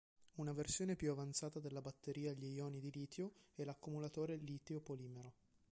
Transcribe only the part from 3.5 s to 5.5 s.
è l'accumulatore litio-polimero.